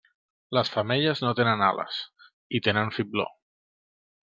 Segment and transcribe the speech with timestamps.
[0.57, 2.01] Les femelles no tenen ales
[2.59, 3.29] i tenen fibló.